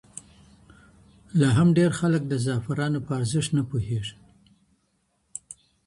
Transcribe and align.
لا 1.39 1.49
هم 1.59 1.67
ډېر 1.77 1.91
خلک 1.99 2.21
د 2.27 2.33
زعفرانو 2.45 2.99
په 3.05 3.11
ارزښت 3.19 3.49
نه 3.57 3.63
پوهېږي. 3.69 4.15